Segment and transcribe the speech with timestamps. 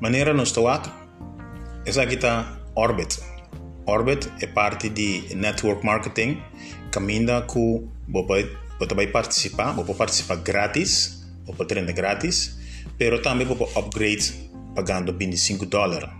[0.00, 1.06] maneira nos toato
[1.86, 3.20] essa aqui tá Orbit.
[3.86, 6.42] Orbit é parte de network marketing,
[6.90, 12.58] caminha com você vai participar, você pode participar grátis, pode treinar grátis,
[12.98, 16.10] pero também pode upgrade pagando 25 dólares.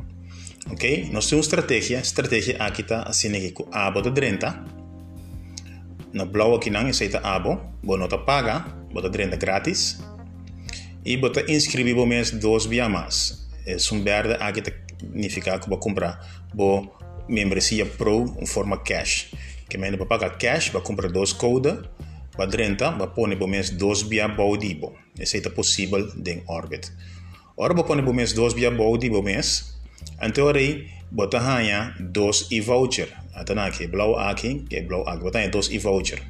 [0.70, 1.11] Ok?
[1.12, 4.64] Nós temos estratégia, estratégia aqui está assim aqui com abo de 30,
[6.12, 8.64] na blauw aqui não aceita abo, você não paga,
[8.95, 10.00] você 30 grátis,
[11.05, 13.45] e você inscreve o mês dois via mais.
[13.66, 14.62] É um verde aqui
[15.01, 16.88] significa que você comprar bo
[17.29, 19.33] membresia pro em forma cash.
[19.69, 21.75] Que mende para pagar cash, para comprar dois codes,
[22.37, 24.95] para 30, para pôr no mês dois via baudibo.
[25.19, 26.92] Isso é possível em Orbit.
[27.56, 29.77] Ora, para pôr no mês dois via baudibo mês,
[30.23, 33.09] então aí, bota ganha dois e-voucher.
[33.37, 36.23] Então aqui, blauw aqui, que é blauw aqui, bota dois e-voucher.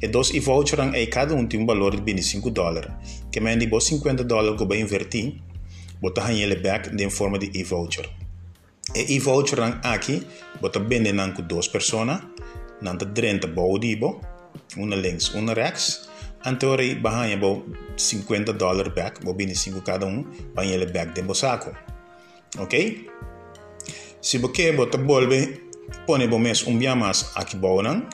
[0.00, 2.90] E dois e-voucher aí cada um tem um valor de 25 dólares.
[3.30, 5.40] Que mende 50 dólares que vai invertir,
[6.00, 8.08] bota ele back em forma de e-voucher.
[8.94, 10.26] E e-voucher aqui,
[10.60, 12.20] bota vende nan com duas pessoas,
[12.80, 14.20] nan te drenta baudibo,
[14.76, 16.08] uma links, uma rechts.
[16.44, 17.64] Antori bo
[17.96, 20.24] 50 dólares back, bo bini 5 cada um,
[20.54, 21.74] banha ele back de saco.
[22.58, 23.10] Ok?
[24.20, 25.60] Se você bota bolbe,
[26.06, 28.06] pone bo mes um dia mais aqui bonan,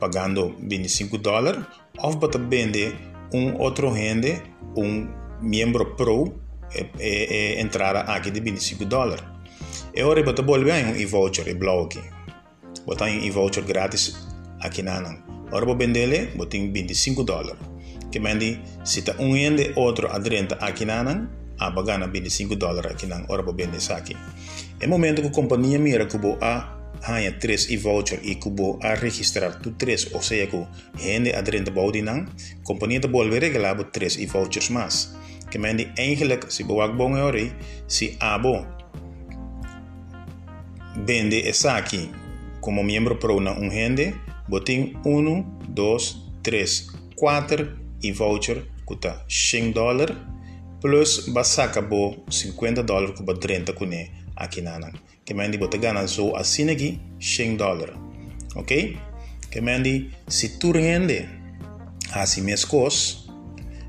[0.00, 1.62] pagando 25 dólares,
[1.98, 2.96] ou bota vende
[3.32, 4.42] um outro rende,
[4.74, 5.06] um
[5.42, 6.34] membro pro,
[7.58, 9.24] entrada aqui de 25 dólares.
[9.94, 12.00] E ora bota bolbe um e-voucher e blog.
[12.86, 14.14] Bota um e-voucher grátis
[14.60, 15.22] aqui na nan.
[15.52, 17.60] Ora bo bendele, botin 25 dólares.
[18.10, 22.90] Que mandi, se tá um ende outro adrenta aqui na nan, a bagana 25 dólares
[22.90, 24.16] aqui nan, ora bo bende aqui.
[24.80, 26.74] É momento que a companhia mira que bo a
[27.06, 30.66] ganha 3 e-voucher e que bo a registrar tu 3, ou seja que
[30.98, 32.26] rende adrenta baudi nan,
[32.64, 35.14] companhia de bolbe reglar bo 3 e-vouchers mais.
[35.54, 37.38] Que mandi, eigenlijk, se bo ak bom euro,
[37.86, 38.66] se abo.
[41.06, 42.10] Vende essa aqui
[42.60, 44.16] como membro pro na um rende,
[44.48, 47.68] botem 1, 2, 3, 4
[48.02, 50.16] e voucher custa 100 dólares
[50.80, 54.90] plus basaka bo 50 dólares cuba 30 kune aqui na
[55.24, 57.94] que mandi bota gana zo aqui 100 dólares
[58.56, 58.98] ok?
[59.52, 61.28] Que mandi se tu rende
[62.12, 62.64] assim minhas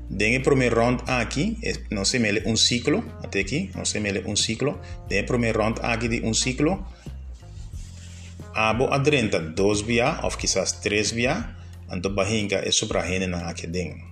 [0.08, 1.58] Dentro primer round aquí,
[1.90, 4.80] no se mele un ciclo, hasta aquí, no se mele un ciclo.
[5.08, 6.86] Dentro primer round aquí de un ciclo,
[8.54, 11.56] abo adrenta dos vía, o quizás tres vía,
[11.88, 14.06] anto bahinga es sobrajene na aquí dentro.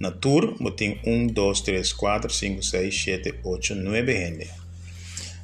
[0.00, 4.48] Na tour, botín 1, 2, 3, 4, 5, 6, 7, 8, 9 gente.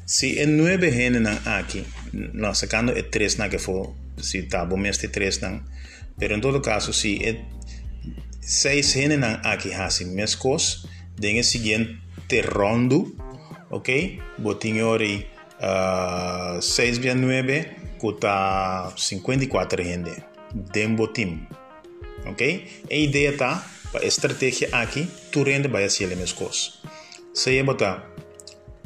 [0.06, 3.88] Si en 9 gente nan aquí, no, sacando el 3 na que fue,
[4.20, 5.64] si tabo este 3 nan,
[6.18, 7.40] pero en todo caso, si el
[8.44, 13.16] 6 hene na aqui hasi mescos den o seguinte rondo
[13.70, 14.20] ok?
[14.36, 15.26] Botin ori
[15.60, 20.12] uh, 6 via 9 custa 54 rende
[20.52, 21.48] dembo team
[22.26, 22.68] ok?
[22.90, 26.82] A ideia tá para estratégia aqui tu rende vai ser mesmas coisas
[27.32, 28.04] se eu botar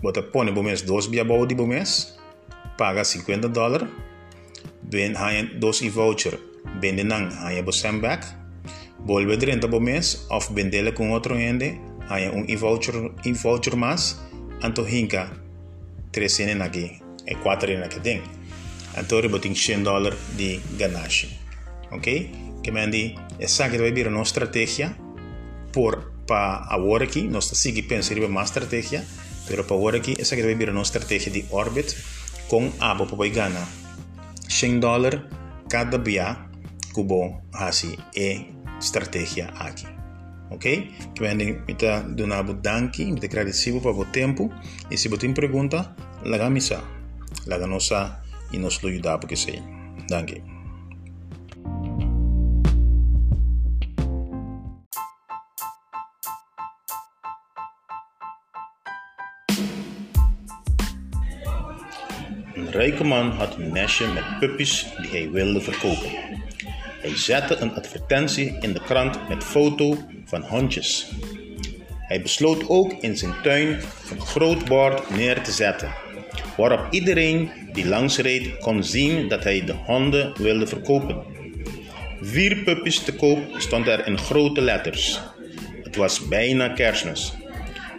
[0.01, 2.17] botar bom mês dois via bom de bom mês
[2.79, 3.89] paga 50 dólares
[4.83, 6.39] ben hanya dos e voucher
[6.81, 8.39] vende nang hanya bo back
[9.05, 12.95] volve renta bom mês of vendele com outro rende hanya um e voucher
[13.25, 14.21] e mais
[14.63, 15.31] anto hinka
[16.13, 18.39] 3 aqui e 4 aqui dentro
[18.97, 21.39] Antônio botin 100 dólares de ganache.
[21.91, 22.31] Ok?
[22.63, 24.97] Que mandi, essa que vai vir uma estratégia
[25.73, 29.03] por para agora aqui, nós seguimos pensando mais estratégia,
[29.47, 31.97] pero para agora aqui, essa que vai vir uma estratégia de Orbit
[32.49, 33.69] com abo para ganhar
[34.49, 35.21] 100 dólares
[35.71, 36.37] cada dia
[36.95, 38.45] que bom assim é
[38.79, 39.87] estratégia aqui.
[40.51, 40.65] Ok?
[41.15, 44.51] Que me está dando danke, me está agradecido por o tempo
[44.91, 45.95] e se você tem pergunta,
[46.25, 46.83] laga misa,
[47.47, 48.23] laga nossa
[48.53, 49.63] e nos ajudar porque sei.
[50.09, 50.43] Danke.
[62.55, 66.48] Een rijke man had een nestje met puppies die hij wilde verkopen.
[67.09, 71.11] Hij zette een advertentie in de krant met foto van hondjes.
[72.01, 75.93] Hij besloot ook in zijn tuin een groot bord neer te zetten
[76.57, 81.23] waarop iedereen die langsreed kon zien dat hij de honden wilde verkopen.
[82.21, 85.21] Vier puppies te koop stond er in grote letters.
[85.83, 87.33] Het was bijna kerstmis.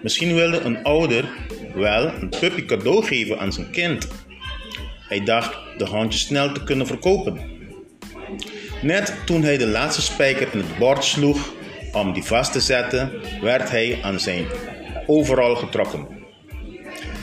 [0.01, 1.29] Misschien wilde een ouder
[1.73, 4.07] wel een puppy cadeau geven aan zijn kind.
[5.07, 7.58] Hij dacht de hondjes snel te kunnen verkopen.
[8.81, 11.53] Net toen hij de laatste spijker in het bord sloeg
[11.91, 13.11] om die vast te zetten,
[13.41, 14.45] werd hij aan zijn
[15.05, 16.07] overal getrokken.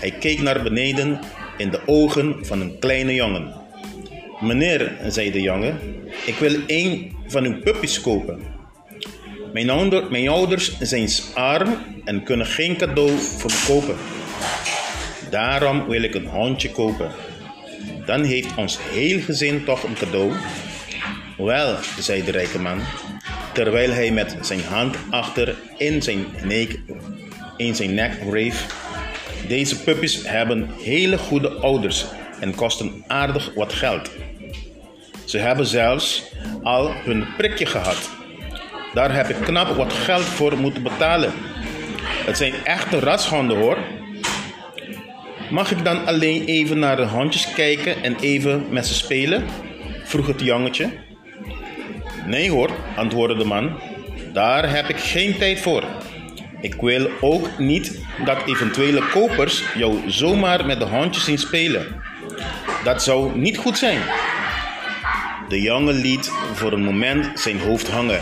[0.01, 1.21] Hij keek naar beneden
[1.57, 3.55] in de ogen van een kleine jongen.
[4.41, 5.79] Meneer, zei de jongen,
[6.27, 8.43] ik wil een van uw puppies kopen.
[9.53, 13.97] Mijn, mijn ouders zijn arm en kunnen geen cadeau voor me kopen.
[15.31, 17.11] Daarom wil ik een hondje kopen.
[18.07, 20.33] Dan heeft ons heel gezin toch een cadeau.
[21.37, 22.81] Wel, zei de rijke man,
[23.53, 26.81] terwijl hij met zijn hand achter in zijn nek,
[27.57, 28.67] in zijn nek wreef.
[29.49, 32.05] Deze puppies hebben hele goede ouders
[32.41, 34.11] en kosten aardig wat geld.
[35.25, 36.23] Ze hebben zelfs
[36.63, 38.11] al hun prikje gehad.
[38.95, 41.33] Daar heb ik knap wat geld voor moeten betalen.
[42.27, 43.79] Het zijn echte rashonden hoor.
[45.51, 49.45] Mag ik dan alleen even naar de hondjes kijken en even met ze spelen?
[50.05, 51.06] vroeg het jongetje.
[52.27, 53.81] Nee hoor, antwoordde de man.
[54.33, 55.85] Daar heb ik geen tijd voor.
[56.61, 61.87] Ik wil ook niet dat eventuele kopers jou zomaar met de hondjes zien spelen.
[62.85, 63.99] Dat zou niet goed zijn.
[65.49, 68.21] De jongen liet voor een moment zijn hoofd hangen.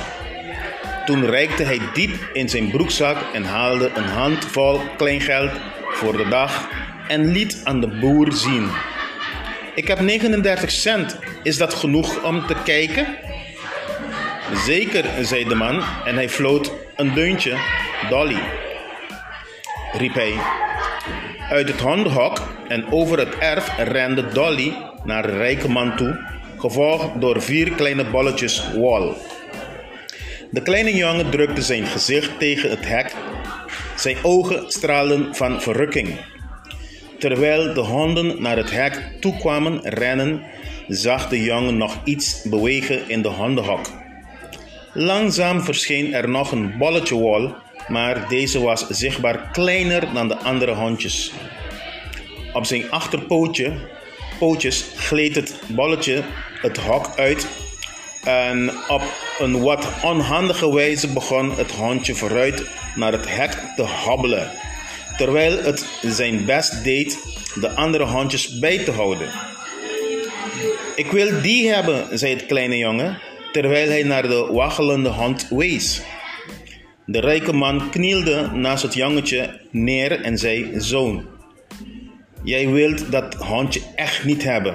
[1.07, 5.51] Toen reikte hij diep in zijn broekzak en haalde een handvol kleingeld
[5.93, 6.69] voor de dag
[7.09, 8.69] en liet aan de boer zien.
[9.75, 11.19] Ik heb 39 cent.
[11.43, 13.07] Is dat genoeg om te kijken?
[14.55, 17.57] Zeker, zei de man en hij floot een deuntje.
[18.09, 18.39] Dolly,
[19.93, 20.35] riep hij.
[21.51, 26.19] Uit het hondenhok en over het erf rende Dolly naar de rijke man toe,
[26.59, 29.15] gevolgd door vier kleine bolletjes wol.
[30.51, 33.15] De kleine jongen drukte zijn gezicht tegen het hek.
[33.97, 36.09] Zijn ogen straalden van verrukking.
[37.19, 40.43] Terwijl de honden naar het hek toekwamen rennen,
[40.89, 44.03] zag de jongen nog iets bewegen in de hondenhok.
[44.97, 47.55] Langzaam verscheen er nog een bolletje wol,
[47.89, 51.33] maar deze was zichtbaar kleiner dan de andere hondjes.
[52.53, 53.73] Op zijn achterpootje
[54.39, 56.23] pootjes gleed het bolletje
[56.61, 57.47] het hok uit
[58.25, 59.03] en op
[59.39, 62.63] een wat onhandige wijze begon het hondje vooruit
[62.95, 64.51] naar het hek te hobbelen,
[65.17, 67.19] terwijl het zijn best deed
[67.61, 69.29] de andere hondjes bij te houden.
[70.97, 73.19] Ik wil die hebben, zei het kleine jongen,
[73.55, 76.03] terwijl hij naar de waggelende hond wees.
[77.07, 81.25] De rijke man knielde naast het jongetje neer en zei: Zoon,
[82.43, 84.75] jij wilt dat hondje echt niet hebben.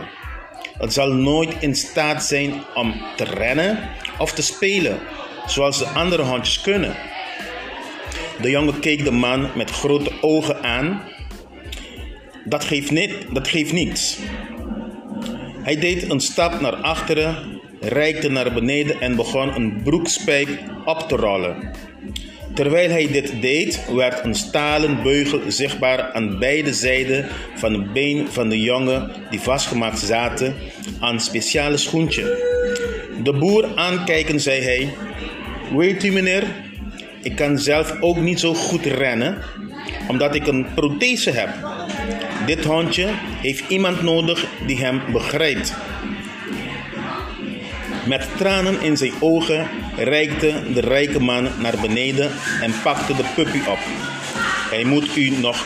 [0.77, 3.79] Het zal nooit in staat zijn om te rennen
[4.17, 4.99] of te spelen,
[5.45, 6.95] zoals de andere hondjes kunnen.
[8.41, 11.01] De jongen keek de man met grote ogen aan.
[12.45, 14.17] Dat geeft, niet, dat geeft niets.
[15.63, 20.49] Hij deed een stap naar achteren, reikte naar beneden en begon een broekspijk
[20.85, 21.71] op te rollen.
[22.53, 28.27] Terwijl hij dit deed, werd een stalen beugel zichtbaar aan beide zijden van het been
[28.27, 30.55] van de jongen die vastgemaakt zaten
[30.99, 32.23] aan een speciale schoentje.
[33.23, 34.93] De boer aankijken zei hij:
[35.75, 36.43] Weet u meneer,
[37.21, 39.37] ik kan zelf ook niet zo goed rennen,
[40.07, 41.49] omdat ik een prothese heb.
[42.45, 43.07] Dit hondje
[43.41, 45.73] heeft iemand nodig die hem begrijpt.
[48.09, 53.59] Met tranen in zijn ogen reikte de rijke man naar beneden en pakte de puppy
[53.68, 53.78] op.
[54.69, 55.66] Hij moet u nog.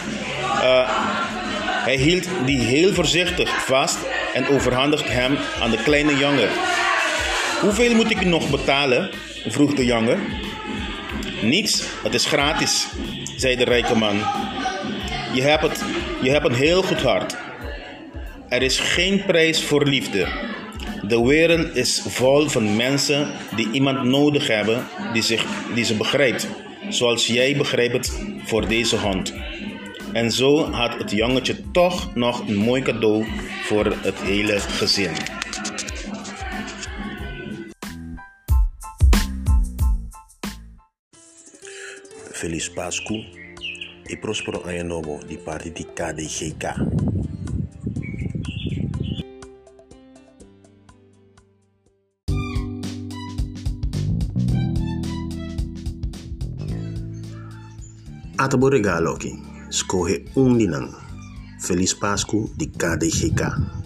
[0.63, 0.89] Uh,
[1.83, 3.97] hij hield die heel voorzichtig vast
[4.33, 6.49] en overhandigde hem aan de kleine jongen.
[7.61, 9.09] Hoeveel moet ik nog betalen?
[9.47, 10.19] vroeg de jongen.
[11.41, 12.87] Niets, het is gratis,
[13.37, 14.17] zei de rijke man.
[15.33, 15.83] Je hebt, het,
[16.21, 17.35] je hebt een heel goed hart.
[18.49, 20.52] Er is geen prijs voor liefde.
[21.07, 25.45] De wereld is vol van mensen die iemand nodig hebben die, zich,
[25.75, 26.47] die ze begrijpt,
[26.89, 29.33] zoals jij begrijpt het voor deze hond.
[30.13, 33.25] En zo had het jongetje toch nog een mooi cadeau
[33.63, 35.11] voor het hele gezin.
[42.31, 43.23] Feliz Pascu
[44.03, 46.63] e prospero ano novo de parte de KDGK.
[58.43, 59.31] Atabo regalo aqui.
[59.69, 60.91] Escorre um dinang.
[61.61, 63.82] Feliz Páscoa de KDGK.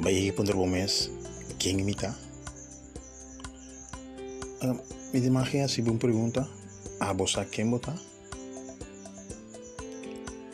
[0.00, 1.10] Valle Ponder Gómez,
[1.58, 2.16] quien imita.
[4.62, 4.76] Uh,
[5.12, 6.48] mi imagen así una pregunta,
[7.00, 7.96] ¿a vos a quién vota?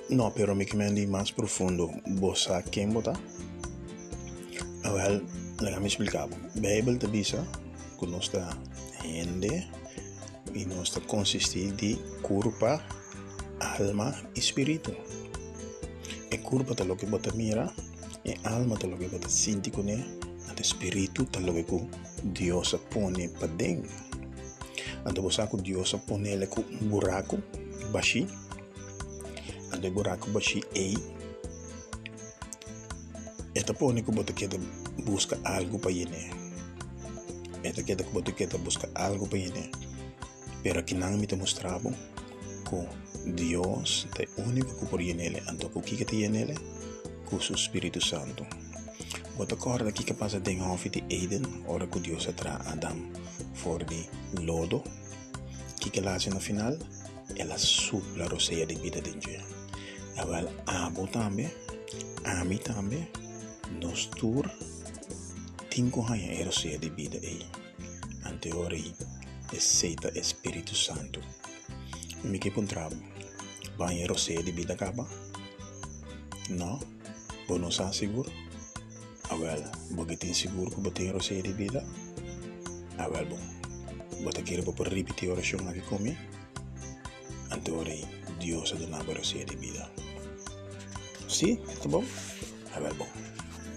[0.09, 3.13] No, pero me andi más profundo, ¿vos a quién vota?
[4.83, 5.23] A ver,
[5.61, 6.29] le me explicar.
[6.55, 7.45] Bible te avisa
[7.99, 8.49] con nuestra
[9.03, 9.69] gente
[10.55, 12.83] y nuestra consistir de culpa,
[13.61, 14.93] alma y espíritu.
[16.31, 17.73] Y culpa de lo que vos te mira
[18.25, 20.05] e alma tá lo que bota sinti com né,
[20.57, 21.65] e espírito tá lo que
[22.23, 23.91] Deus pone para dentro.
[25.05, 27.39] Ando você que Deus pone ele com um buraco
[27.93, 28.27] baixo,
[29.73, 30.97] ando buraco baixo ei
[33.55, 34.49] Esta pone que você quer
[35.05, 36.29] busca algo para ele.
[37.63, 39.71] Esta quer que você quer busca algo para ele.
[40.63, 41.93] Pero que não me mostrava
[42.69, 45.41] que Deus é o único que pode nele.
[45.49, 46.29] Então, o que que tem?
[47.27, 48.47] Com o Espírito Santo.
[49.37, 52.97] Você acorda que que passa dentro of de Eden, hora que Deus atra Adam
[53.55, 54.09] for de
[54.41, 54.83] lodo.
[55.81, 56.77] Que que lá no final?
[57.37, 59.33] Ela supla a roceia de vida dentro.
[60.17, 61.51] Agora, abo também,
[62.25, 63.09] a mim também,
[63.81, 64.49] nos tour
[65.75, 67.43] cinco hanya era ser de vida aí
[68.25, 68.95] ante ori
[69.51, 71.21] aceita Espírito Santo
[72.23, 72.95] me que encontrava
[73.77, 75.05] banheiro ser de vida acaba
[76.51, 76.79] não
[77.49, 78.27] bono sa sigur
[79.31, 79.63] awel
[79.97, 81.83] bogitin sigur ko batero sedi bila
[82.99, 83.45] awel bon
[84.25, 86.13] batakir bo per ripeti oracion aki komi
[87.51, 87.99] ante ore
[88.41, 89.85] Dio sa dona bero sedi bila
[91.29, 92.05] si ito bon
[92.77, 93.11] awel bon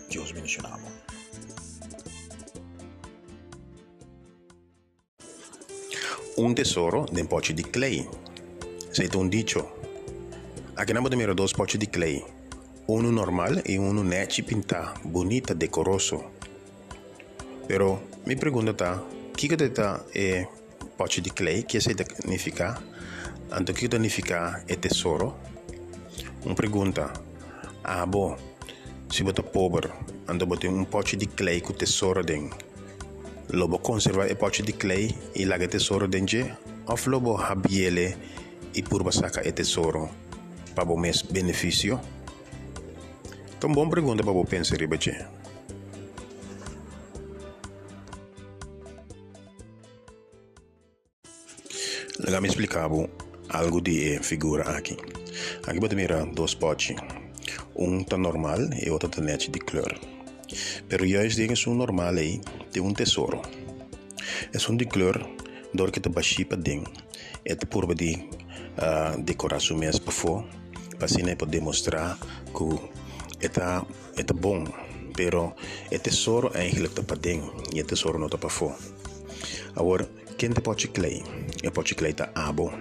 [0.10, 1.08] Dios minisionamo
[6.38, 8.08] un tesoro de un poci di clay.
[8.92, 9.80] Sei tu un dicio.
[10.76, 12.37] A che namo di mero dos poci di clay
[12.88, 16.32] uno normal e uno neci pinta, bonita, decoroso.
[17.66, 20.48] Però mi pregunta ta, chi che ta è
[20.96, 22.82] poccio di clay, che significa?
[23.50, 25.40] Anto che significa è tesoro?
[26.44, 27.12] Un pregunta,
[27.82, 28.38] ah boh,
[29.10, 32.50] si bota povero, anto botte un poccio di clay con tesoro den.
[33.52, 38.18] Lobo conserva e poccio di clay e laga tesoro denge, of lobo habiele
[38.72, 40.10] e purba sacca e tesoro,
[40.74, 42.16] pabo mes beneficio?
[43.58, 45.18] Então, boa pergunta para você pensar, Ribache.
[52.20, 52.88] Legal me explicar
[53.50, 54.96] algo de figura aqui.
[55.66, 56.96] Aqui você mira dois potes
[57.76, 59.92] um tá normal e outro tá net de cor.
[60.88, 62.40] Pero juist dingen um normal aí
[62.72, 63.42] tem um tesouro.
[64.54, 65.18] É um de cor,
[65.74, 66.92] door que te baixi para dentro.
[67.44, 68.30] É te por de
[68.78, 70.46] uh, decorar o mês para fora,
[70.98, 72.18] para assim poder mostrar
[72.56, 72.97] que
[73.40, 74.66] está, está bom,
[75.16, 75.56] pero
[75.92, 78.78] el tesoro é ele que está dentro e o tesouro não está para fora.
[79.76, 81.24] Agora, quem te pode crer?
[81.66, 82.72] O crer está abo,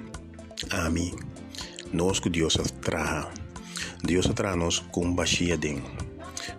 [0.71, 1.15] a mim,
[1.93, 3.29] nós que Deus traja.
[4.03, 5.91] Deus traz-nos com baixia dentro,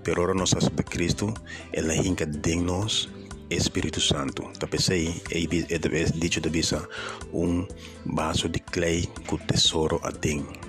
[0.04, 1.34] pero agora nós sabemos Cristo,
[1.72, 3.10] ele hinca dentro nós,
[3.50, 4.44] Espírito Santo.
[4.60, 6.88] Tapecei, é dito de visa,
[7.32, 7.66] um
[8.06, 10.60] vaso de clay com tesouro adentro.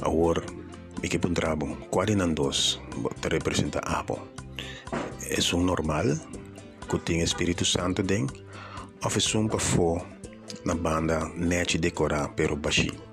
[0.00, 0.42] Agora,
[1.18, 1.76] puntrabo,
[2.34, 2.80] dos,
[3.20, 4.18] te representa abo.
[5.22, 6.16] É um normal,
[6.88, 8.26] que tem Espírito Santo den,
[9.02, 9.58] ou é um para
[10.64, 13.05] na banda net decorar pero baixinho.